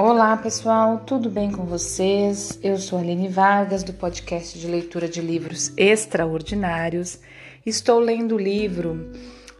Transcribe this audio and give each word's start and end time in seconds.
Olá 0.00 0.36
pessoal, 0.36 1.00
tudo 1.04 1.28
bem 1.28 1.50
com 1.50 1.64
vocês? 1.64 2.56
Eu 2.62 2.78
sou 2.78 3.00
Aline 3.00 3.26
Vargas 3.26 3.82
do 3.82 3.92
podcast 3.92 4.56
de 4.56 4.68
leitura 4.68 5.08
de 5.08 5.20
livros 5.20 5.72
extraordinários. 5.76 7.18
Estou 7.66 7.98
lendo 7.98 8.36
o 8.36 8.38
livro 8.38 9.10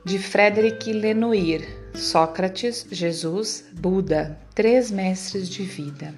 de 0.05 0.17
Frederic 0.17 0.93
Lenoir, 0.93 1.67
Sócrates, 1.93 2.87
Jesus, 2.89 3.65
Buda, 3.73 4.39
Três 4.55 4.93
Mestres 4.93 5.49
de 5.49 5.65
Vida. 5.65 6.15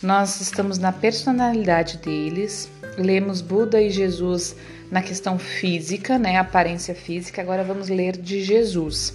Nós 0.00 0.40
estamos 0.40 0.78
na 0.78 0.92
personalidade 0.92 1.96
deles, 1.96 2.70
lemos 2.96 3.40
Buda 3.40 3.82
e 3.82 3.90
Jesus 3.90 4.54
na 4.92 5.02
questão 5.02 5.40
física, 5.40 6.20
né, 6.20 6.36
aparência 6.36 6.94
física. 6.94 7.42
Agora 7.42 7.64
vamos 7.64 7.88
ler 7.88 8.16
de 8.16 8.44
Jesus. 8.44 9.12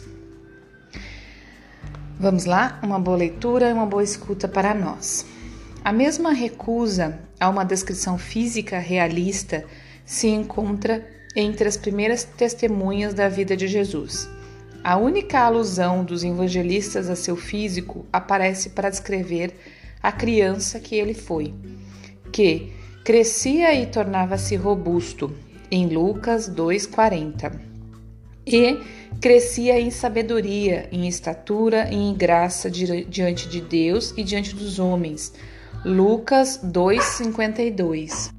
Vamos 2.20 2.45
lá? 2.45 2.80
Uma 2.84 2.99
boa 2.99 3.17
leitura 3.17 3.70
e 3.70 3.73
uma 3.73 3.85
boa 3.85 4.03
escuta 4.03 4.48
para 4.48 4.73
nós. 4.73 5.26
A 5.84 5.91
mesma 5.91 6.31
recusa 6.31 7.20
a 7.40 7.49
uma 7.49 7.66
descrição 7.66 8.17
física 8.17 8.77
realista 8.77 9.66
se 10.05 10.27
encontra 10.27 11.05
entre 11.35 11.68
as 11.68 11.76
primeiras 11.76 12.23
testemunhas 12.23 13.13
da 13.13 13.27
vida 13.27 13.57
de 13.57 13.68
Jesus. 13.68 14.30
A 14.84 14.95
única 14.95 15.40
alusão 15.40 16.05
dos 16.05 16.23
evangelistas 16.23 17.09
a 17.09 17.16
seu 17.16 17.35
físico 17.35 18.05
aparece 18.13 18.70
para 18.70 18.90
descrever 18.90 19.57
a 20.02 20.12
criança 20.12 20.80
que 20.80 20.95
ele 20.95 21.13
foi, 21.13 21.54
que 22.32 22.71
crescia 23.04 23.73
e 23.73 23.88
tornava-se 23.88 24.55
robusto, 24.55 25.34
em 25.71 25.88
Lucas 25.88 26.49
2,40, 26.49 27.73
e 28.46 28.80
crescia 29.22 29.80
em 29.80 29.90
sabedoria, 29.90 30.88
em 30.91 31.08
estatura 31.08 31.90
e 31.91 31.96
em 31.96 32.13
graça 32.13 32.70
diante 32.70 33.48
de 33.48 33.62
Deus 33.62 34.13
e 34.18 34.24
diante 34.24 34.55
dos 34.55 34.80
homens. 34.80 35.34
Lucas 35.86 36.60
2:52. 36.64 38.32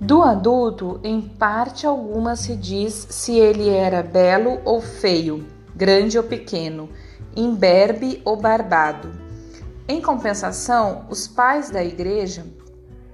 Do 0.00 0.22
adulto, 0.22 0.98
em 1.04 1.20
parte 1.20 1.86
alguma 1.86 2.34
se 2.34 2.56
diz 2.56 3.06
se 3.10 3.38
ele 3.38 3.68
era 3.68 4.02
belo 4.02 4.60
ou 4.64 4.80
feio, 4.80 5.46
grande 5.76 6.16
ou 6.16 6.24
pequeno, 6.24 6.88
imberbe 7.36 8.22
ou 8.24 8.36
barbado. 8.36 9.12
Em 9.86 10.00
compensação, 10.00 11.04
os 11.10 11.28
pais 11.28 11.68
da 11.68 11.84
igreja, 11.84 12.46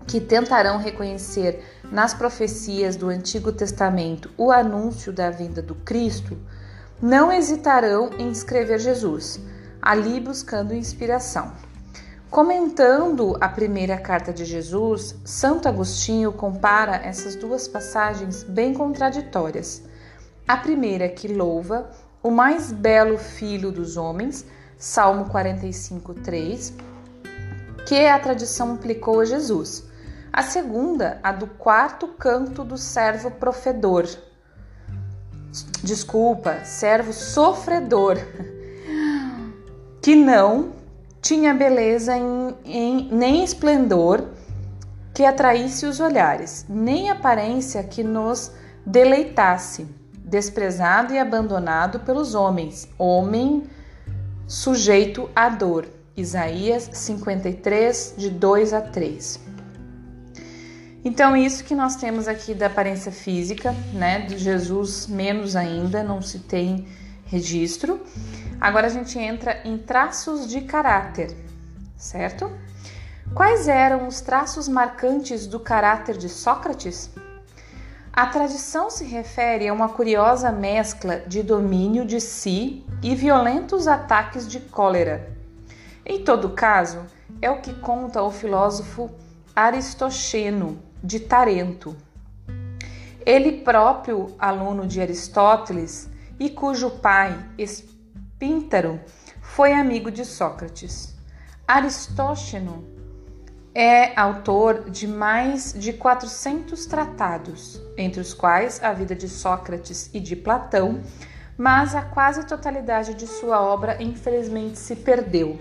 que 0.07 0.21
tentarão 0.21 0.79
reconhecer 0.79 1.63
nas 1.91 2.13
profecias 2.15 2.97
do 2.97 3.09
Antigo 3.09 3.53
Testamento 3.53 4.31
o 4.37 4.51
anúncio 4.51 5.13
da 5.13 5.31
vinda 5.31 5.63
do 5.63 5.75
Cristo, 5.75 6.37
não 7.01 7.33
hesitarão 7.33 8.11
em 8.19 8.31
escrever 8.31 8.79
Jesus, 8.79 9.41
ali 9.81 10.19
buscando 10.21 10.75
inspiração. 10.75 11.53
Comentando 12.29 13.37
a 13.41 13.49
primeira 13.49 13.97
carta 13.97 14.33
de 14.33 14.45
Jesus, 14.45 15.15
Santo 15.25 15.69
Agostinho 15.69 16.33
compara 16.33 16.97
essas 16.97 17.37
duas 17.37 17.69
passagens 17.69 18.43
bem 18.43 18.75
contraditórias. 18.75 19.83
A 20.47 20.57
primeira 20.57 21.09
que 21.09 21.29
louva 21.29 21.89
o 22.23 22.31
mais 22.31 22.73
belo 22.73 23.17
filho 23.17 23.71
dos 23.71 23.97
homens, 23.97 24.45
Salmo 24.77 25.27
45, 25.27 26.15
3, 26.15 26.75
que 27.87 28.07
a 28.07 28.19
tradição 28.19 28.75
aplicou 28.75 29.21
a 29.21 29.25
Jesus. 29.25 29.86
A 30.37 30.43
segunda, 30.43 31.19
a 31.23 31.33
do 31.33 31.47
quarto 31.47 32.09
canto 32.09 32.63
do 32.63 32.77
servo 32.77 33.31
profedor, 33.31 34.07
desculpa, 35.83 36.63
servo 36.63 37.11
sofredor, 37.11 38.19
que 40.03 40.15
não 40.15 40.75
tinha 41.23 41.55
beleza 41.55 42.15
em, 42.15 42.55
em, 42.67 43.09
nem 43.11 43.43
esplendor 43.43 44.27
que 45.15 45.25
atraísse 45.25 45.87
os 45.87 46.01
olhares, 46.01 46.67
nem 46.69 47.09
aparência 47.09 47.83
que 47.83 48.05
nos 48.05 48.53
deleitasse, 48.85 49.89
desprezado 50.19 51.15
e 51.15 51.19
abandonado 51.19 52.01
pelos 52.01 52.35
homens, 52.35 52.87
homem 52.99 53.65
sujeito 54.47 55.31
à 55.35 55.49
dor. 55.49 55.89
Isaías 56.15 56.91
53, 56.93 58.17
de 58.19 58.29
2 58.29 58.75
a 58.75 58.83
3. 58.83 59.56
Então, 61.09 61.37
isso 61.37 61.63
que 61.63 61.73
nós 61.73 61.95
temos 61.95 62.27
aqui 62.27 62.53
da 62.53 62.67
aparência 62.67 63.13
física, 63.13 63.73
né? 63.93 64.23
De 64.23 64.37
Jesus, 64.37 65.07
menos 65.07 65.55
ainda, 65.55 66.03
não 66.03 66.21
se 66.21 66.41
tem 66.41 66.85
registro. 67.27 68.01
Agora 68.61 68.89
a 68.89 68.91
gente 68.91 69.17
entra 69.17 69.61
em 69.65 69.79
traços 69.79 70.49
de 70.49 70.63
caráter, 70.63 71.33
certo? 71.97 72.51
Quais 73.33 73.69
eram 73.69 74.09
os 74.09 74.21
traços 74.21 74.67
marcantes 74.67 75.47
do 75.47 75.61
caráter 75.61 76.17
de 76.17 76.29
Sócrates? 76.29 77.09
A 78.13 78.27
tradição 78.27 78.91
se 78.91 79.05
refere 79.05 79.69
a 79.69 79.73
uma 79.73 79.91
curiosa 79.91 80.51
mescla 80.51 81.21
de 81.21 81.41
domínio 81.41 82.05
de 82.05 82.21
si 82.21 82.85
e 83.01 83.15
violentos 83.15 83.87
ataques 83.87 84.45
de 84.49 84.59
cólera. 84.59 85.31
Em 86.05 86.25
todo 86.25 86.51
caso, 86.51 87.07
é 87.41 87.49
o 87.49 87.61
que 87.61 87.75
conta 87.75 88.25
o 88.25 88.33
filósofo 88.33 89.09
Aristoxeno 89.55 90.85
de 91.07 91.21
Tarento. 91.21 91.97
Ele 93.25 93.61
próprio 93.63 94.35
aluno 94.39 94.87
de 94.87 95.01
Aristóteles 95.01 96.11
e 96.39 96.51
cujo 96.51 96.91
pai, 96.91 97.39
Espíntaro, 97.57 99.01
foi 99.41 99.73
amigo 99.73 100.11
de 100.11 100.25
Sócrates. 100.25 101.15
Aristóxeno 101.67 102.85
é 103.73 104.19
autor 104.19 104.91
de 104.91 105.07
mais 105.07 105.73
de 105.73 105.93
400 105.93 106.87
tratados, 106.87 107.81
entre 107.97 108.21
os 108.21 108.35
quais 108.35 108.83
a 108.83 108.93
vida 108.93 109.15
de 109.15 109.29
Sócrates 109.29 110.11
e 110.13 110.19
de 110.19 110.35
Platão, 110.35 111.03
mas 111.57 111.95
a 111.95 112.03
quase 112.03 112.45
totalidade 112.45 113.15
de 113.15 113.29
sua 113.29 113.63
obra 113.63 114.03
infelizmente 114.03 114.79
se 114.79 114.97
perdeu. 114.97 115.59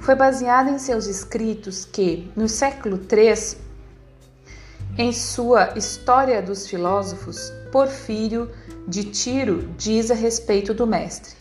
Foi 0.00 0.14
baseada 0.14 0.70
em 0.70 0.78
seus 0.78 1.06
escritos 1.06 1.84
que, 1.84 2.30
no 2.36 2.48
século 2.48 2.98
III, 2.98 3.69
em 5.00 5.14
sua 5.14 5.78
História 5.78 6.42
dos 6.42 6.66
Filósofos, 6.66 7.50
Porfírio 7.72 8.50
de 8.86 9.04
Tiro 9.04 9.66
diz 9.74 10.10
a 10.10 10.14
respeito 10.14 10.74
do 10.74 10.86
mestre: 10.86 11.34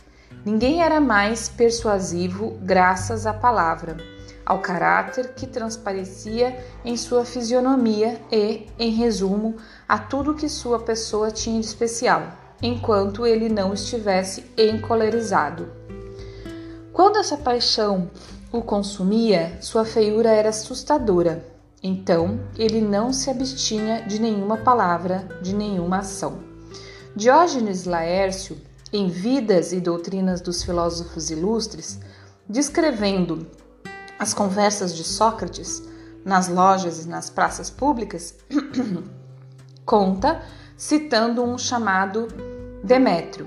Ninguém 0.45 0.81
era 0.81 1.01
mais 1.01 1.49
persuasivo 1.49 2.57
graças 2.61 3.25
à 3.25 3.33
palavra, 3.33 3.97
ao 4.45 4.59
caráter 4.59 5.33
que 5.33 5.45
transparecia 5.45 6.57
em 6.85 6.95
sua 6.95 7.25
fisionomia 7.25 8.21
e, 8.31 8.65
em 8.79 8.91
resumo, 8.91 9.57
a 9.85 9.99
tudo 9.99 10.35
que 10.35 10.47
sua 10.47 10.79
pessoa 10.79 11.29
tinha 11.29 11.59
de 11.59 11.65
especial, 11.65 12.31
enquanto 12.63 13.25
ele 13.25 13.49
não 13.49 13.73
estivesse 13.73 14.45
encolerizado. 14.57 15.67
Quando 16.93 17.17
essa 17.17 17.35
paixão 17.35 18.09
o 18.53 18.61
consumia, 18.61 19.57
sua 19.59 19.83
feiura 19.83 20.29
era 20.29 20.47
assustadora 20.47 21.58
então, 21.81 22.41
ele 22.57 22.81
não 22.81 23.13
se 23.13 23.29
abstinha 23.29 24.01
de 24.05 24.19
nenhuma 24.19 24.57
palavra, 24.57 25.27
de 25.41 25.55
nenhuma 25.55 25.99
ação. 25.99 26.39
Diógenes 27.15 27.85
Laércio, 27.85 28.57
em 28.91 29.07
Vidas 29.07 29.71
e 29.71 29.79
Doutrinas 29.79 30.41
dos 30.41 30.61
Filósofos 30.61 31.29
Ilustres, 31.29 31.99
descrevendo 32.47 33.47
as 34.17 34.33
conversas 34.33 34.93
de 34.93 35.05
Sócrates 35.05 35.81
nas 36.25 36.49
lojas 36.49 37.05
e 37.05 37.07
nas 37.07 37.29
praças 37.29 37.69
públicas, 37.69 38.35
conta 39.85 40.41
citando 40.75 41.43
um 41.43 41.57
chamado 41.57 42.27
Demétrio. 42.83 43.45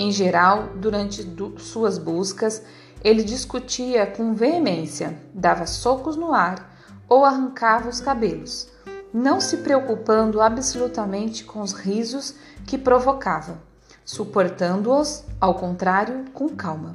Em 0.00 0.10
geral, 0.10 0.70
durante 0.76 1.26
suas 1.58 1.98
buscas, 1.98 2.62
ele 3.04 3.22
discutia 3.22 4.06
com 4.06 4.32
veemência, 4.32 5.18
dava 5.34 5.66
socos 5.66 6.16
no 6.16 6.32
ar 6.32 6.77
ou 7.08 7.24
arrancava 7.24 7.88
os 7.88 8.00
cabelos, 8.00 8.68
não 9.12 9.40
se 9.40 9.58
preocupando 9.58 10.40
absolutamente 10.40 11.44
com 11.44 11.60
os 11.60 11.72
risos 11.72 12.34
que 12.66 12.76
provocava, 12.76 13.58
suportando-os, 14.04 15.24
ao 15.40 15.54
contrário, 15.54 16.24
com 16.34 16.48
calma. 16.48 16.94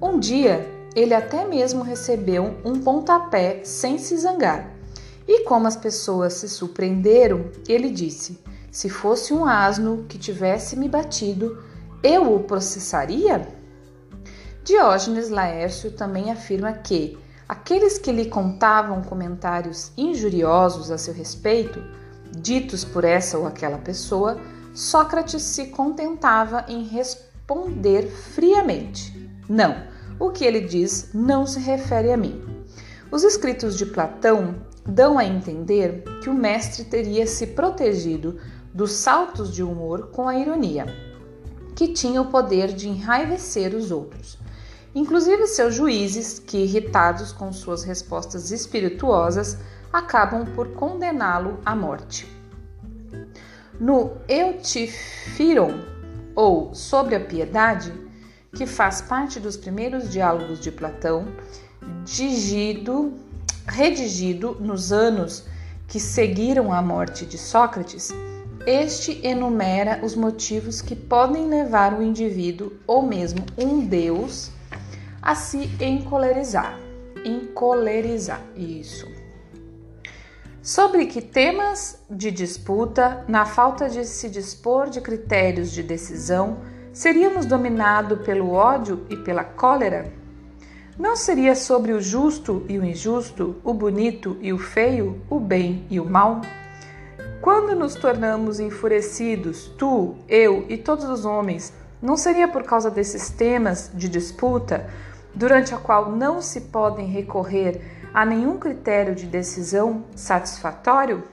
Um 0.00 0.18
dia, 0.18 0.66
ele 0.94 1.14
até 1.14 1.44
mesmo 1.44 1.82
recebeu 1.82 2.56
um 2.64 2.80
pontapé 2.80 3.62
sem 3.64 3.98
se 3.98 4.16
zangar. 4.16 4.70
E 5.26 5.44
como 5.44 5.66
as 5.66 5.76
pessoas 5.76 6.34
se 6.34 6.48
surpreenderam, 6.48 7.50
ele 7.68 7.90
disse: 7.90 8.38
Se 8.70 8.88
fosse 8.88 9.32
um 9.32 9.44
asno 9.44 10.04
que 10.08 10.18
tivesse 10.18 10.76
me 10.76 10.88
batido, 10.88 11.62
eu 12.02 12.34
o 12.34 12.40
processaria? 12.44 13.48
Diógenes 14.62 15.30
Laércio 15.30 15.90
também 15.90 16.30
afirma 16.30 16.72
que, 16.72 17.18
Aqueles 17.48 17.98
que 17.98 18.10
lhe 18.10 18.26
contavam 18.26 19.02
comentários 19.02 19.92
injuriosos 19.98 20.90
a 20.90 20.96
seu 20.96 21.12
respeito, 21.12 21.82
ditos 22.30 22.84
por 22.84 23.04
essa 23.04 23.38
ou 23.38 23.46
aquela 23.46 23.78
pessoa, 23.78 24.40
Sócrates 24.72 25.42
se 25.42 25.66
contentava 25.66 26.64
em 26.68 26.84
responder 26.84 28.08
friamente: 28.08 29.30
Não, 29.48 29.76
O 30.18 30.30
que 30.30 30.44
ele 30.44 30.60
diz 30.60 31.10
não 31.12 31.44
se 31.44 31.58
refere 31.58 32.12
a 32.12 32.16
mim. 32.16 32.40
Os 33.10 33.24
escritos 33.24 33.76
de 33.76 33.84
Platão 33.84 34.54
dão 34.86 35.18
a 35.18 35.24
entender 35.24 36.04
que 36.22 36.30
o 36.30 36.34
mestre 36.34 36.84
teria 36.84 37.26
se 37.26 37.48
protegido 37.48 38.38
dos 38.72 38.92
saltos 38.92 39.52
de 39.52 39.62
humor 39.62 40.10
com 40.12 40.28
a 40.28 40.38
ironia, 40.38 40.86
que 41.74 41.88
tinha 41.88 42.22
o 42.22 42.30
poder 42.30 42.72
de 42.72 42.88
enraivecer 42.88 43.74
os 43.74 43.90
outros. 43.90 44.38
Inclusive 44.94 45.46
seus 45.48 45.74
juízes, 45.74 46.38
que 46.38 46.58
irritados 46.58 47.32
com 47.32 47.52
suas 47.52 47.82
respostas 47.82 48.52
espirituosas, 48.52 49.58
acabam 49.92 50.46
por 50.54 50.68
condená-lo 50.74 51.58
à 51.64 51.74
morte. 51.74 52.28
No 53.80 54.12
Eutifiron, 54.28 55.80
ou 56.34 56.74
Sobre 56.74 57.16
a 57.16 57.20
Piedade, 57.20 57.92
que 58.52 58.66
faz 58.66 59.02
parte 59.02 59.40
dos 59.40 59.56
primeiros 59.56 60.08
diálogos 60.10 60.60
de 60.60 60.70
Platão, 60.70 61.26
digido, 62.04 63.12
redigido 63.66 64.56
nos 64.60 64.92
anos 64.92 65.44
que 65.88 65.98
seguiram 65.98 66.72
a 66.72 66.80
morte 66.80 67.26
de 67.26 67.36
Sócrates, 67.36 68.12
este 68.64 69.20
enumera 69.26 70.00
os 70.04 70.14
motivos 70.14 70.80
que 70.80 70.94
podem 70.94 71.48
levar 71.48 71.98
o 71.98 72.02
indivíduo 72.02 72.72
ou 72.86 73.02
mesmo 73.02 73.44
um 73.58 73.84
deus 73.86 74.50
a 75.24 75.34
se 75.34 75.70
encolerizar. 75.80 76.78
Encolerizar, 77.24 78.42
isso. 78.54 79.10
Sobre 80.62 81.06
que 81.06 81.22
temas 81.22 81.98
de 82.10 82.30
disputa, 82.30 83.24
na 83.26 83.46
falta 83.46 83.88
de 83.88 84.04
se 84.04 84.28
dispor 84.28 84.90
de 84.90 85.00
critérios 85.00 85.72
de 85.72 85.82
decisão, 85.82 86.58
seríamos 86.92 87.46
dominados 87.46 88.20
pelo 88.20 88.50
ódio 88.50 89.06
e 89.08 89.16
pela 89.16 89.44
cólera? 89.44 90.12
Não 90.98 91.16
seria 91.16 91.54
sobre 91.54 91.92
o 91.92 92.02
justo 92.02 92.62
e 92.68 92.78
o 92.78 92.84
injusto, 92.84 93.56
o 93.64 93.72
bonito 93.72 94.36
e 94.42 94.52
o 94.52 94.58
feio, 94.58 95.22
o 95.30 95.40
bem 95.40 95.86
e 95.88 95.98
o 95.98 96.04
mal? 96.04 96.42
Quando 97.40 97.74
nos 97.74 97.94
tornamos 97.94 98.60
enfurecidos, 98.60 99.68
tu, 99.78 100.16
eu 100.28 100.66
e 100.68 100.76
todos 100.76 101.06
os 101.06 101.24
homens, 101.24 101.72
não 102.00 102.14
seria 102.14 102.46
por 102.46 102.64
causa 102.64 102.90
desses 102.90 103.30
temas 103.30 103.90
de 103.94 104.08
disputa, 104.10 104.86
durante 105.34 105.74
a 105.74 105.78
qual 105.78 106.10
não 106.10 106.40
se 106.40 106.62
podem 106.62 107.06
recorrer 107.06 107.80
a 108.12 108.24
nenhum 108.24 108.58
critério 108.58 109.14
de 109.14 109.26
decisão 109.26 110.04
satisfatório? 110.14 111.24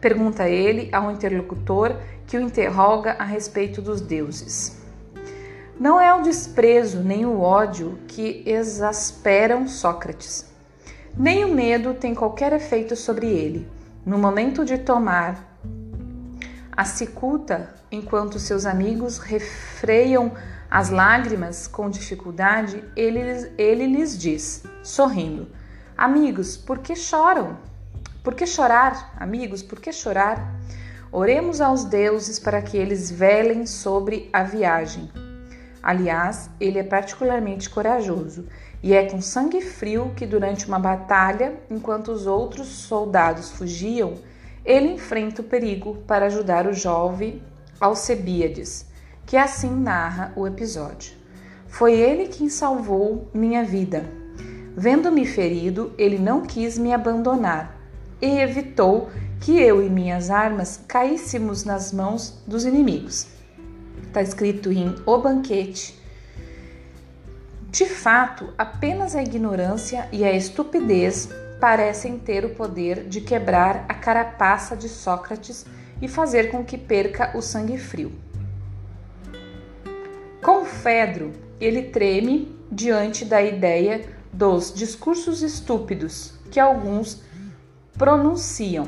Pergunta 0.00 0.48
ele 0.48 0.90
ao 0.92 1.10
interlocutor 1.10 1.96
que 2.26 2.36
o 2.36 2.40
interroga 2.40 3.16
a 3.18 3.24
respeito 3.24 3.80
dos 3.80 4.00
deuses. 4.00 4.82
Não 5.80 6.00
é 6.00 6.14
o 6.14 6.22
desprezo 6.22 7.02
nem 7.02 7.26
o 7.26 7.40
ódio 7.40 7.98
que 8.06 8.42
exasperam 8.46 9.66
Sócrates. 9.66 10.52
Nem 11.16 11.44
o 11.44 11.54
medo 11.54 11.94
tem 11.94 12.14
qualquer 12.14 12.52
efeito 12.52 12.94
sobre 12.94 13.26
ele. 13.26 13.68
No 14.04 14.18
momento 14.18 14.64
de 14.64 14.78
tomar 14.78 15.56
a 16.76 16.84
cicuta, 16.84 17.74
enquanto 17.90 18.38
seus 18.38 18.66
amigos 18.66 19.18
refreiam 19.18 20.32
as 20.74 20.90
lágrimas 20.90 21.68
com 21.68 21.88
dificuldade, 21.88 22.82
ele, 22.96 23.20
ele 23.56 23.86
lhes 23.86 24.18
diz, 24.18 24.64
sorrindo: 24.82 25.46
Amigos, 25.96 26.56
por 26.56 26.80
que 26.80 26.96
choram? 26.96 27.56
Por 28.24 28.34
que 28.34 28.44
chorar, 28.44 29.14
amigos? 29.16 29.62
Por 29.62 29.78
que 29.78 29.92
chorar? 29.92 30.52
Oremos 31.12 31.60
aos 31.60 31.84
deuses 31.84 32.40
para 32.40 32.60
que 32.60 32.76
eles 32.76 33.08
velem 33.08 33.66
sobre 33.66 34.28
a 34.32 34.42
viagem. 34.42 35.08
Aliás, 35.80 36.50
ele 36.58 36.80
é 36.80 36.82
particularmente 36.82 37.70
corajoso 37.70 38.48
e 38.82 38.94
é 38.94 39.08
com 39.08 39.20
sangue 39.20 39.60
frio 39.60 40.10
que, 40.16 40.26
durante 40.26 40.66
uma 40.66 40.80
batalha, 40.80 41.54
enquanto 41.70 42.10
os 42.10 42.26
outros 42.26 42.66
soldados 42.66 43.52
fugiam, 43.52 44.14
ele 44.64 44.94
enfrenta 44.94 45.40
o 45.40 45.44
perigo 45.44 45.98
para 46.04 46.26
ajudar 46.26 46.66
o 46.66 46.72
jovem 46.72 47.40
Alcebíades, 47.80 48.92
que 49.26 49.36
assim 49.36 49.70
narra 49.70 50.32
o 50.36 50.46
episódio. 50.46 51.12
Foi 51.66 51.92
ele 51.94 52.28
quem 52.28 52.48
salvou 52.48 53.28
minha 53.34 53.64
vida. 53.64 54.04
Vendo-me 54.76 55.26
ferido, 55.26 55.92
ele 55.96 56.18
não 56.18 56.42
quis 56.42 56.78
me 56.78 56.92
abandonar 56.92 57.76
e 58.20 58.38
evitou 58.38 59.10
que 59.40 59.58
eu 59.60 59.84
e 59.84 59.88
minhas 59.88 60.30
armas 60.30 60.80
caíssemos 60.86 61.64
nas 61.64 61.92
mãos 61.92 62.42
dos 62.46 62.64
inimigos. 62.64 63.26
Está 64.06 64.22
escrito 64.22 64.70
em 64.72 64.94
O 65.06 65.18
Banquete, 65.18 66.02
de 67.74 67.86
fato, 67.86 68.54
apenas 68.56 69.16
a 69.16 69.22
ignorância 69.24 70.08
e 70.12 70.22
a 70.22 70.30
estupidez 70.30 71.28
parecem 71.60 72.16
ter 72.20 72.44
o 72.44 72.50
poder 72.50 73.08
de 73.08 73.20
quebrar 73.20 73.84
a 73.88 73.94
carapaça 73.94 74.76
de 74.76 74.88
Sócrates 74.88 75.66
e 76.00 76.06
fazer 76.06 76.52
com 76.52 76.64
que 76.64 76.78
perca 76.78 77.36
o 77.36 77.42
sangue 77.42 77.76
frio. 77.76 78.12
Com 80.44 80.66
Fedro, 80.66 81.32
ele 81.58 81.84
treme 81.84 82.54
diante 82.70 83.24
da 83.24 83.40
ideia 83.40 84.06
dos 84.30 84.74
discursos 84.74 85.40
estúpidos 85.40 86.34
que 86.50 86.60
alguns 86.60 87.22
pronunciam. 87.96 88.86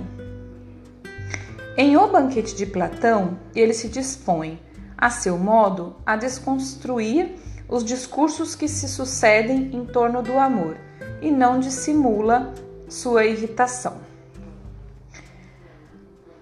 Em 1.74 1.96
O 1.96 2.08
Banquete 2.08 2.54
de 2.54 2.66
Platão, 2.66 3.38
ele 3.54 3.72
se 3.72 3.88
dispõe, 3.88 4.60
a 4.98 5.08
seu 5.08 5.38
modo, 5.38 5.96
a 6.04 6.14
desconstruir 6.14 7.36
os 7.66 7.82
discursos 7.82 8.54
que 8.54 8.68
se 8.68 8.86
sucedem 8.86 9.74
em 9.74 9.86
torno 9.86 10.22
do 10.22 10.38
amor 10.38 10.76
e 11.22 11.30
não 11.30 11.58
dissimula 11.58 12.52
sua 12.86 13.24
irritação. 13.24 13.96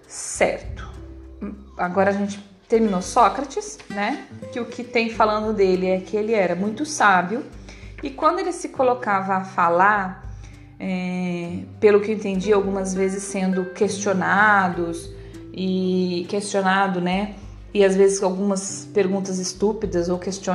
Certo. 0.08 0.90
Agora 1.78 2.11
a 2.11 2.12
gente 2.12 2.53
terminou 2.69 3.02
Sócrates, 3.02 3.78
né? 3.90 4.26
Que 4.52 4.61
o 4.61 4.66
que 4.66 4.82
tem 4.82 5.11
falando 5.11 5.52
dele 5.52 5.87
é 5.87 6.00
que 6.00 6.16
ele 6.16 6.32
era 6.32 6.55
muito 6.55 6.84
sábio 6.84 7.44
e 8.02 8.11
quando 8.11 8.38
ele 8.38 8.52
se 8.52 8.69
colocava 8.69 9.34
a 9.34 9.44
falar, 9.44 10.37
é, 10.78 11.61
pelo 11.81 12.00
que 12.00 12.11
eu 12.11 12.14
entendi, 12.14 12.52
algumas 12.52 12.94
vezes 12.94 13.22
sendo 13.22 13.66
questionados 13.66 15.11
e 15.52 16.26
questionado, 16.28 17.00
né? 17.00 17.35
e 17.75 17.85
às 17.85 17.97
vezes 17.97 18.23
algumas 18.23 18.88
perguntas 18.94 19.40
estúpidas 19.40 20.09
ou 20.09 20.16
question... 20.16 20.54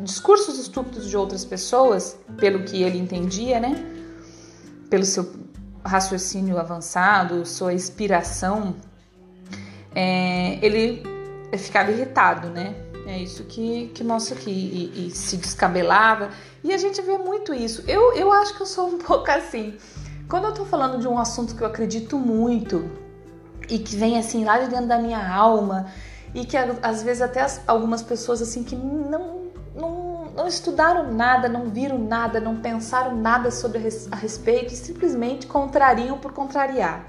discursos 0.00 0.58
estúpidos 0.58 1.06
de 1.06 1.14
outras 1.14 1.44
pessoas, 1.44 2.18
pelo 2.38 2.64
que 2.64 2.82
ele 2.82 2.98
entendia, 2.98 3.60
né? 3.60 3.84
Pelo 4.88 5.04
seu 5.04 5.30
raciocínio 5.84 6.58
avançado, 6.58 7.44
sua 7.44 7.74
inspiração, 7.74 8.74
é... 9.94 10.58
ele 10.64 11.02
ficava 11.52 11.90
irritado, 11.90 12.48
né? 12.48 12.74
É 13.06 13.18
isso 13.18 13.44
que, 13.44 13.88
que 13.94 14.02
mostra 14.02 14.34
aqui. 14.34 14.50
E, 14.50 15.06
e, 15.06 15.10
se 15.10 15.36
descabelava. 15.36 16.30
E 16.62 16.72
a 16.72 16.78
gente 16.78 17.00
vê 17.02 17.16
muito 17.16 17.54
isso. 17.54 17.84
Eu, 17.86 18.12
eu 18.14 18.32
acho 18.32 18.56
que 18.56 18.62
eu 18.62 18.66
sou 18.66 18.88
um 18.88 18.98
pouco 18.98 19.30
assim. 19.30 19.76
Quando 20.28 20.46
eu 20.46 20.52
tô 20.52 20.64
falando 20.64 20.98
de 20.98 21.06
um 21.06 21.18
assunto 21.18 21.54
que 21.54 21.62
eu 21.62 21.66
acredito 21.68 22.18
muito 22.18 22.90
e 23.68 23.78
que 23.78 23.94
vem 23.94 24.18
assim 24.18 24.44
lá 24.44 24.58
de 24.58 24.68
dentro 24.68 24.86
da 24.86 24.98
minha 24.98 25.24
alma 25.32 25.86
e 26.34 26.44
que 26.44 26.56
às 26.56 27.02
vezes 27.02 27.22
até 27.22 27.40
as, 27.40 27.60
algumas 27.66 28.02
pessoas 28.02 28.42
assim 28.42 28.64
que 28.64 28.74
não, 28.74 29.42
não, 29.74 30.24
não 30.36 30.48
estudaram 30.48 31.12
nada, 31.12 31.48
não 31.48 31.70
viram 31.70 31.98
nada, 31.98 32.40
não 32.40 32.56
pensaram 32.56 33.16
nada 33.16 33.52
sobre 33.52 33.78
a 34.10 34.16
respeito 34.16 34.72
e 34.74 34.76
simplesmente 34.76 35.46
contrariam 35.46 36.18
por 36.18 36.32
contrariar. 36.32 37.06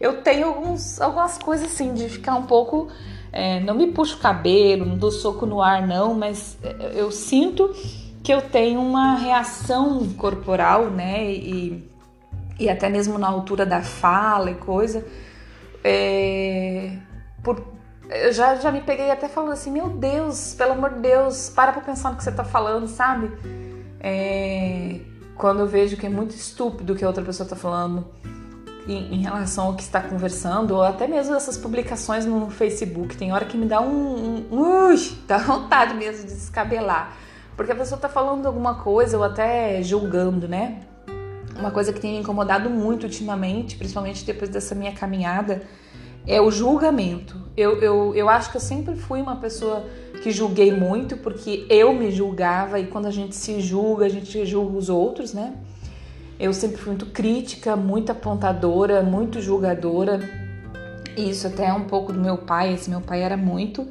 Eu 0.00 0.22
tenho 0.22 0.46
alguns, 0.46 1.00
algumas 1.00 1.38
coisas 1.38 1.72
assim 1.72 1.94
de 1.94 2.08
ficar 2.08 2.34
um 2.34 2.44
pouco. 2.44 2.88
É, 3.32 3.60
não 3.60 3.74
me 3.74 3.86
puxo 3.86 4.16
o 4.16 4.20
cabelo, 4.20 4.84
não 4.84 4.98
dou 4.98 5.10
soco 5.10 5.46
no 5.46 5.62
ar, 5.62 5.86
não, 5.86 6.14
mas 6.14 6.58
é, 6.62 6.92
eu 6.94 7.10
sinto 7.10 7.74
que 8.22 8.32
eu 8.32 8.42
tenho 8.42 8.80
uma 8.80 9.16
reação 9.16 10.06
corporal, 10.18 10.90
né? 10.90 11.32
E, 11.32 11.90
e 12.60 12.68
até 12.68 12.90
mesmo 12.90 13.18
na 13.18 13.28
altura 13.28 13.64
da 13.64 13.80
fala 13.80 14.50
e 14.50 14.54
coisa, 14.54 15.04
é, 15.82 16.98
por, 17.42 17.64
eu 18.10 18.32
já, 18.32 18.54
já 18.56 18.70
me 18.70 18.82
peguei 18.82 19.10
até 19.10 19.28
falando 19.28 19.52
assim, 19.52 19.70
meu 19.70 19.88
Deus, 19.88 20.54
pelo 20.54 20.72
amor 20.72 20.90
de 20.90 21.00
Deus, 21.00 21.48
para 21.48 21.72
pra 21.72 21.80
pensar 21.80 22.10
no 22.10 22.16
que 22.16 22.22
você 22.22 22.32
tá 22.32 22.44
falando, 22.44 22.86
sabe? 22.86 23.32
É, 23.98 25.00
quando 25.36 25.60
eu 25.60 25.66
vejo 25.66 25.96
que 25.96 26.06
é 26.06 26.10
muito 26.10 26.32
estúpido 26.32 26.92
o 26.92 26.96
que 26.96 27.04
a 27.04 27.08
outra 27.08 27.24
pessoa 27.24 27.48
tá 27.48 27.56
falando 27.56 28.06
em, 28.86 29.14
em, 29.14 29.22
relação 29.22 29.66
ao 29.66 29.74
que 29.74 29.82
está 29.82 30.00
conversando, 30.00 30.74
ou 30.74 30.82
até 30.82 31.06
mesmo 31.06 31.34
essas 31.34 31.56
publicações 31.56 32.24
no 32.26 32.50
Facebook, 32.50 33.16
tem 33.16 33.32
hora 33.32 33.44
que 33.44 33.56
me 33.56 33.66
dá 33.66 33.80
um, 33.80 34.44
um, 34.50 34.86
ui, 34.88 34.96
dá 35.26 35.38
vontade 35.38 35.94
mesmo 35.94 36.26
de 36.26 36.34
descabelar. 36.34 37.16
Porque 37.56 37.72
a 37.72 37.74
pessoa 37.76 38.00
tá 38.00 38.08
falando 38.08 38.46
alguma 38.46 38.76
coisa 38.76 39.18
ou 39.18 39.24
até 39.24 39.82
julgando, 39.82 40.48
né? 40.48 40.80
Uma 41.58 41.70
coisa 41.70 41.92
que 41.92 42.00
tem 42.00 42.12
me 42.14 42.20
incomodado 42.20 42.70
muito 42.70 43.04
ultimamente, 43.04 43.76
principalmente 43.76 44.24
depois 44.24 44.50
dessa 44.50 44.74
minha 44.74 44.92
caminhada, 44.92 45.62
é 46.26 46.40
o 46.40 46.50
julgamento. 46.50 47.36
Eu, 47.56 47.80
eu, 47.80 48.14
eu 48.14 48.28
acho 48.28 48.50
que 48.50 48.56
eu 48.56 48.60
sempre 48.60 48.96
fui 48.96 49.20
uma 49.20 49.36
pessoa 49.36 49.84
que 50.22 50.30
julguei 50.30 50.72
muito, 50.74 51.16
porque 51.18 51.66
eu 51.68 51.92
me 51.92 52.10
julgava 52.10 52.80
e 52.80 52.86
quando 52.86 53.06
a 53.06 53.10
gente 53.10 53.34
se 53.34 53.60
julga, 53.60 54.06
a 54.06 54.08
gente 54.08 54.44
julga 54.46 54.76
os 54.76 54.88
outros, 54.88 55.34
né? 55.34 55.54
Eu 56.38 56.52
sempre 56.52 56.76
fui 56.76 56.88
muito 56.88 57.06
crítica, 57.06 57.76
muito 57.76 58.10
apontadora, 58.10 59.02
muito 59.02 59.40
julgadora. 59.40 60.20
Isso 61.16 61.46
até 61.46 61.66
é 61.66 61.72
um 61.72 61.84
pouco 61.84 62.12
do 62.12 62.20
meu 62.20 62.38
pai, 62.38 62.74
esse 62.74 62.88
meu 62.90 63.00
pai 63.00 63.22
era 63.22 63.36
muito. 63.36 63.86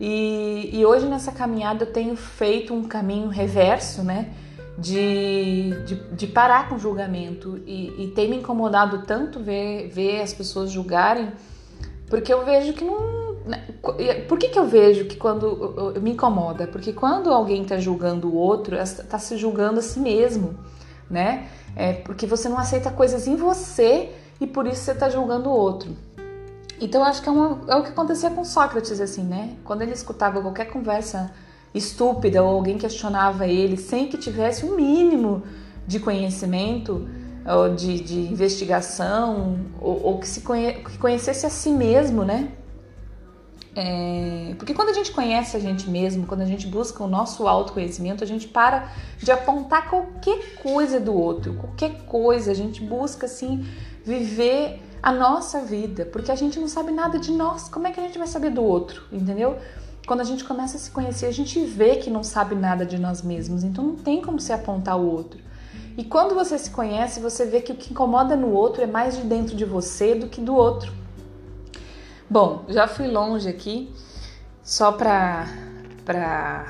E, 0.00 0.70
e 0.72 0.84
hoje 0.84 1.06
nessa 1.06 1.32
caminhada 1.32 1.84
eu 1.84 1.92
tenho 1.92 2.16
feito 2.16 2.74
um 2.74 2.84
caminho 2.84 3.28
reverso, 3.28 4.02
né? 4.02 4.30
De, 4.78 5.70
de, 5.86 5.94
de 6.12 6.26
parar 6.26 6.68
com 6.68 6.74
o 6.74 6.78
julgamento. 6.78 7.62
E, 7.66 8.04
e 8.04 8.08
tem 8.08 8.28
me 8.28 8.36
incomodado 8.36 9.04
tanto 9.06 9.40
ver, 9.40 9.88
ver 9.88 10.20
as 10.20 10.34
pessoas 10.34 10.70
julgarem, 10.70 11.32
porque 12.08 12.32
eu 12.32 12.44
vejo 12.44 12.72
que 12.72 12.84
não. 12.84 13.36
Né, 13.46 13.64
por 14.28 14.38
que, 14.38 14.48
que 14.48 14.58
eu 14.58 14.66
vejo 14.66 15.06
que 15.06 15.16
quando 15.16 15.94
me 16.02 16.10
incomoda? 16.10 16.66
Porque 16.66 16.92
quando 16.92 17.32
alguém 17.32 17.62
está 17.62 17.78
julgando 17.78 18.28
o 18.28 18.34
outro, 18.34 18.76
está 18.76 19.18
se 19.18 19.36
julgando 19.36 19.78
a 19.78 19.82
si 19.82 20.00
mesmo, 20.00 20.58
né? 21.10 21.48
É 21.74 21.92
porque 21.92 22.26
você 22.26 22.48
não 22.48 22.58
aceita 22.58 22.90
coisas 22.90 23.26
em 23.26 23.36
você 23.36 24.10
e 24.40 24.46
por 24.46 24.66
isso 24.66 24.82
você 24.82 24.92
está 24.92 25.08
julgando 25.08 25.48
o 25.48 25.52
outro. 25.52 25.96
Então 26.80 27.02
acho 27.04 27.22
que 27.22 27.28
é, 27.28 27.32
uma, 27.32 27.60
é, 27.68 27.76
o 27.76 27.82
que 27.82 27.90
acontecia 27.90 28.30
com 28.30 28.44
Sócrates, 28.44 29.00
assim, 29.00 29.22
né? 29.22 29.54
Quando 29.64 29.82
ele 29.82 29.92
escutava 29.92 30.40
qualquer 30.40 30.66
conversa 30.66 31.32
estúpida 31.74 32.42
ou 32.42 32.56
alguém 32.56 32.78
questionava 32.78 33.46
ele 33.46 33.76
sem 33.76 34.08
que 34.08 34.16
tivesse 34.16 34.64
um 34.64 34.76
mínimo 34.76 35.42
de 35.86 36.00
conhecimento 36.00 37.08
ou 37.46 37.74
de, 37.74 38.00
de 38.00 38.20
investigação 38.20 39.58
ou, 39.80 40.02
ou 40.02 40.18
que 40.18 40.26
se 40.26 40.40
conhe, 40.40 40.74
que 40.74 40.98
conhecesse 40.98 41.46
a 41.46 41.50
si 41.50 41.70
mesmo, 41.70 42.24
né? 42.24 42.50
É, 43.78 44.54
porque 44.58 44.72
quando 44.72 44.88
a 44.88 44.94
gente 44.94 45.12
conhece 45.12 45.54
a 45.54 45.60
gente 45.60 45.90
mesmo, 45.90 46.26
quando 46.26 46.40
a 46.40 46.46
gente 46.46 46.66
busca 46.66 47.04
o 47.04 47.06
nosso 47.06 47.46
autoconhecimento, 47.46 48.24
a 48.24 48.26
gente 48.26 48.48
para 48.48 48.90
de 49.18 49.30
apontar 49.30 49.90
qualquer 49.90 50.56
coisa 50.62 50.98
do 50.98 51.12
outro, 51.14 51.52
qualquer 51.54 52.06
coisa, 52.06 52.50
a 52.50 52.54
gente 52.54 52.82
busca 52.82 53.26
assim 53.26 53.66
viver 54.02 54.82
a 55.02 55.12
nossa 55.12 55.60
vida, 55.60 56.06
porque 56.06 56.32
a 56.32 56.34
gente 56.34 56.58
não 56.58 56.68
sabe 56.68 56.90
nada 56.90 57.18
de 57.18 57.30
nós, 57.30 57.68
como 57.68 57.86
é 57.86 57.92
que 57.92 58.00
a 58.00 58.02
gente 58.02 58.16
vai 58.16 58.26
saber 58.26 58.48
do 58.48 58.62
outro, 58.62 59.02
entendeu? 59.12 59.58
Quando 60.06 60.20
a 60.22 60.24
gente 60.24 60.42
começa 60.42 60.78
a 60.78 60.80
se 60.80 60.90
conhecer, 60.90 61.26
a 61.26 61.32
gente 61.32 61.62
vê 61.66 61.96
que 61.96 62.08
não 62.08 62.22
sabe 62.22 62.54
nada 62.54 62.86
de 62.86 62.96
nós 62.96 63.20
mesmos, 63.20 63.62
então 63.62 63.84
não 63.84 63.96
tem 63.96 64.22
como 64.22 64.40
se 64.40 64.54
apontar 64.54 64.98
o 64.98 65.06
outro. 65.06 65.38
E 65.98 66.04
quando 66.04 66.34
você 66.34 66.58
se 66.58 66.70
conhece, 66.70 67.20
você 67.20 67.44
vê 67.44 67.60
que 67.60 67.72
o 67.72 67.74
que 67.74 67.90
incomoda 67.90 68.36
no 68.36 68.52
outro 68.52 68.82
é 68.82 68.86
mais 68.86 69.16
de 69.16 69.22
dentro 69.22 69.54
de 69.54 69.66
você 69.66 70.14
do 70.14 70.28
que 70.28 70.40
do 70.40 70.54
outro. 70.54 71.05
Bom, 72.28 72.64
já 72.68 72.88
fui 72.88 73.06
longe 73.06 73.48
aqui, 73.48 73.92
só 74.62 74.92
para 74.92 75.46
para 76.04 76.66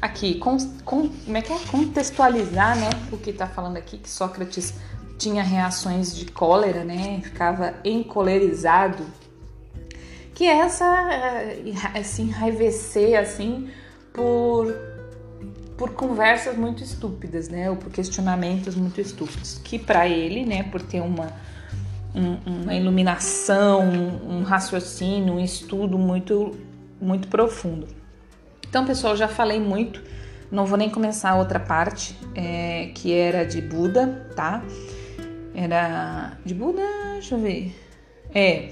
aqui 0.00 0.34
com, 0.36 0.56
com, 0.84 1.08
como 1.08 1.36
é 1.36 1.42
que 1.42 1.52
é? 1.52 1.58
Contextualizar, 1.70 2.76
né, 2.76 2.90
o 3.12 3.16
que 3.16 3.30
está 3.30 3.46
falando 3.46 3.76
aqui 3.76 3.98
que 3.98 4.10
Sócrates 4.10 4.74
tinha 5.16 5.42
reações 5.42 6.14
de 6.14 6.26
cólera, 6.26 6.82
né, 6.82 7.20
ficava 7.22 7.74
encolerizado, 7.84 9.04
que 10.34 10.44
é 10.44 10.58
essa 10.58 11.08
assim 11.94 12.24
enraivecer 12.24 13.18
assim 13.18 13.70
por 14.12 14.74
por 15.76 15.90
conversas 15.90 16.56
muito 16.56 16.84
estúpidas, 16.84 17.48
né, 17.48 17.68
ou 17.68 17.76
por 17.76 17.90
questionamentos 17.90 18.76
muito 18.76 19.00
estúpidos, 19.00 19.58
que 19.64 19.78
para 19.78 20.06
ele, 20.06 20.44
né, 20.44 20.62
por 20.64 20.80
ter 20.80 21.00
uma 21.00 21.32
um, 22.14 22.62
uma 22.62 22.74
iluminação, 22.74 23.82
um 24.28 24.42
raciocínio, 24.42 25.34
um 25.34 25.40
estudo 25.40 25.98
muito, 25.98 26.56
muito 27.00 27.28
profundo. 27.28 27.86
Então, 28.68 28.84
pessoal, 28.86 29.16
já 29.16 29.28
falei 29.28 29.60
muito, 29.60 30.02
não 30.50 30.66
vou 30.66 30.78
nem 30.78 30.88
começar 30.88 31.30
a 31.30 31.36
outra 31.36 31.60
parte, 31.60 32.16
é, 32.34 32.90
que 32.94 33.12
era 33.12 33.44
de 33.44 33.60
Buda, 33.60 34.26
tá? 34.34 34.62
Era 35.54 36.36
de 36.44 36.54
Buda, 36.54 36.82
deixa 37.14 37.34
eu 37.34 37.40
ver. 37.40 37.74
É, 38.34 38.70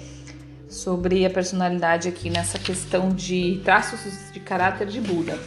sobre 0.68 1.26
a 1.26 1.30
personalidade 1.30 2.09
aqui 2.09 2.30
nessa 2.30 2.59
questão 2.59 3.11
de 3.11 3.61
traços 3.64 4.32
de 4.32 4.40
caráter 4.40 4.87
de 4.87 5.00
Buda. 5.00 5.38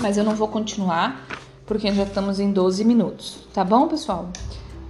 Mas 0.00 0.18
eu 0.18 0.24
não 0.24 0.34
vou 0.34 0.48
continuar, 0.48 1.26
porque 1.64 1.90
já 1.92 2.02
estamos 2.02 2.40
em 2.40 2.52
12 2.52 2.84
minutos, 2.84 3.46
tá 3.54 3.64
bom, 3.64 3.86
pessoal? 3.86 4.30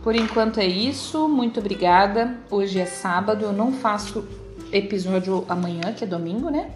Por 0.02 0.16
enquanto 0.16 0.58
é 0.58 0.66
isso, 0.66 1.28
muito 1.28 1.60
obrigada. 1.60 2.38
Hoje 2.50 2.80
é 2.80 2.86
sábado, 2.86 3.44
eu 3.44 3.52
não 3.52 3.70
faço 3.70 4.26
episódio 4.72 5.44
amanhã, 5.46 5.92
que 5.92 6.04
é 6.04 6.06
domingo, 6.06 6.48
né? 6.48 6.70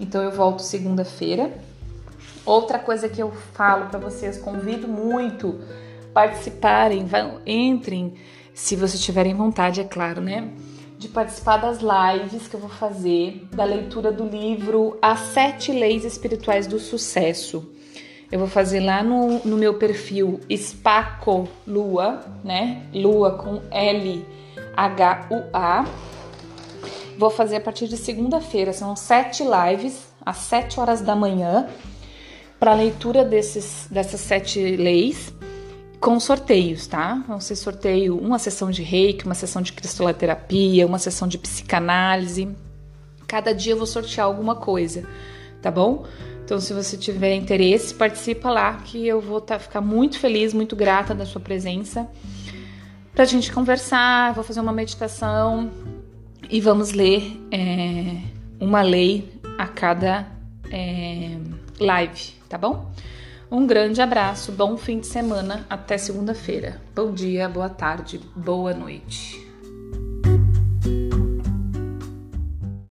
Então 0.00 0.22
eu 0.22 0.30
volto 0.30 0.60
segunda-feira. 0.60 1.52
Outra 2.46 2.78
coisa 2.78 3.10
que 3.10 3.22
eu 3.22 3.30
falo 3.30 3.86
para 3.86 3.98
vocês, 3.98 4.38
convido 4.38 4.88
muito 4.88 5.60
participarem, 6.14 7.04
vão, 7.04 7.40
entrem, 7.46 8.14
se 8.54 8.74
vocês 8.74 9.02
tiverem 9.02 9.34
vontade, 9.34 9.80
é 9.80 9.84
claro, 9.84 10.20
né? 10.20 10.50
De 10.98 11.08
participar 11.08 11.58
das 11.58 11.80
lives 11.80 12.48
que 12.48 12.54
eu 12.54 12.60
vou 12.60 12.70
fazer, 12.70 13.46
da 13.50 13.64
leitura 13.64 14.10
do 14.10 14.24
livro 14.24 14.98
As 15.00 15.20
Sete 15.20 15.72
Leis 15.72 16.04
Espirituais 16.04 16.66
do 16.66 16.78
Sucesso. 16.78 17.71
Eu 18.32 18.38
vou 18.38 18.48
fazer 18.48 18.80
lá 18.80 19.02
no, 19.02 19.40
no 19.44 19.58
meu 19.58 19.74
perfil 19.74 20.40
Spaco 20.50 21.46
Lua, 21.66 22.24
né? 22.42 22.86
Lua 22.94 23.32
com 23.32 23.60
L-H-U-A. 23.70 24.24
Vou 27.18 27.28
fazer 27.28 27.56
a 27.56 27.60
partir 27.60 27.88
de 27.88 27.98
segunda-feira. 27.98 28.72
São 28.72 28.96
sete 28.96 29.44
lives 29.44 30.10
às 30.24 30.38
sete 30.38 30.80
horas 30.80 31.02
da 31.02 31.14
manhã 31.14 31.68
para 32.58 32.72
leitura 32.72 33.22
desses, 33.22 33.86
dessas 33.90 34.22
sete 34.22 34.76
leis 34.76 35.30
com 36.00 36.18
sorteios, 36.18 36.86
tá? 36.86 37.22
Vão 37.28 37.38
ser 37.38 37.54
sorteio 37.54 38.16
uma 38.16 38.38
sessão 38.38 38.70
de 38.70 38.82
reiki, 38.82 39.26
uma 39.26 39.34
sessão 39.34 39.60
de 39.60 39.74
cristaloterapia, 39.74 40.86
uma 40.86 40.98
sessão 40.98 41.28
de 41.28 41.36
psicanálise. 41.36 42.48
Cada 43.28 43.52
dia 43.52 43.74
eu 43.74 43.76
vou 43.76 43.86
sortear 43.86 44.26
alguma 44.26 44.56
coisa, 44.56 45.06
tá 45.60 45.70
bom? 45.70 46.06
Então, 46.52 46.60
se 46.60 46.74
você 46.74 46.98
tiver 46.98 47.34
interesse, 47.34 47.94
participa 47.94 48.50
lá 48.50 48.74
que 48.74 49.08
eu 49.08 49.22
vou 49.22 49.40
tá, 49.40 49.58
ficar 49.58 49.80
muito 49.80 50.18
feliz, 50.18 50.52
muito 50.52 50.76
grata 50.76 51.14
da 51.14 51.24
sua 51.24 51.40
presença. 51.40 52.06
Pra 53.14 53.24
gente 53.24 53.50
conversar, 53.50 54.34
vou 54.34 54.44
fazer 54.44 54.60
uma 54.60 54.70
meditação 54.70 55.70
e 56.50 56.60
vamos 56.60 56.92
ler 56.92 57.40
é, 57.50 58.18
uma 58.60 58.82
lei 58.82 59.32
a 59.56 59.66
cada 59.66 60.26
é, 60.70 61.38
live, 61.80 62.34
tá 62.50 62.58
bom? 62.58 62.92
Um 63.50 63.66
grande 63.66 64.02
abraço, 64.02 64.52
bom 64.52 64.76
fim 64.76 65.00
de 65.00 65.06
semana, 65.06 65.64
até 65.70 65.96
segunda-feira. 65.96 66.82
Bom 66.94 67.14
dia, 67.14 67.48
boa 67.48 67.70
tarde, 67.70 68.20
boa 68.36 68.74
noite. 68.74 69.51